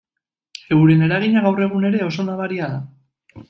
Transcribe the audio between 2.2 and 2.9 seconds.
nabaria da.